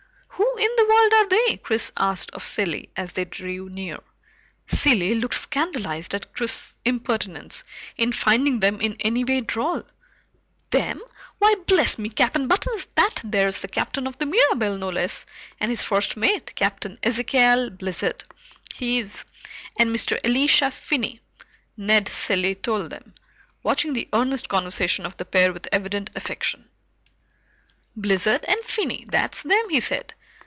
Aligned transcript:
"Who 0.35 0.57
in 0.57 0.71
the 0.75 0.85
world 0.87 1.13
are 1.13 1.27
they?" 1.29 1.57
Chris 1.57 1.91
asked 1.97 2.31
of 2.31 2.43
Cilley 2.43 2.89
as 2.95 3.13
they 3.13 3.25
drew 3.25 3.69
near. 3.69 3.99
Cilley 4.67 5.15
looked 5.15 5.35
scandalized 5.35 6.13
at 6.15 6.33
Chris's 6.33 6.77
impertinence 6.85 7.63
in 7.97 8.11
finding 8.11 8.59
them 8.59 8.79
in 8.81 8.95
any 8.99 9.23
way 9.23 9.41
droll. 9.41 9.83
"Them? 10.71 11.01
Why, 11.39 11.55
bless 11.67 11.97
me 11.97 12.09
cap 12.09 12.35
and 12.35 12.49
buttons! 12.49 12.87
That 12.95 13.21
there's 13.23 13.59
the 13.61 13.67
captain 13.67 14.05
of 14.07 14.17
the 14.17 14.25
Mirabelle 14.25 14.77
no 14.77 14.89
less, 14.89 15.25
and 15.59 15.69
his 15.69 15.83
first 15.83 16.15
mate. 16.17 16.53
Captain 16.55 16.97
Ezekial 17.03 17.71
Blizzard, 17.77 18.23
he 18.75 18.99
is, 18.99 19.23
and 19.79 19.93
Mr. 19.95 20.17
Elisha 20.23 20.69
Finney," 20.71 21.21
Ned 21.77 22.07
Cilley 22.07 22.55
told 22.55 22.89
them, 22.91 23.13
watching 23.63 23.93
the 23.93 24.09
earnest 24.13 24.49
conversation 24.49 25.05
of 25.05 25.17
the 25.17 25.25
pair 25.25 25.53
with 25.53 25.67
evident 25.71 26.09
affection. 26.15 26.69
"Blizzard 27.95 28.43
and 28.47 28.61
Finney, 28.63 29.05
that's 29.07 29.43
them," 29.43 29.69
he 29.69 29.79
said. 29.79 30.13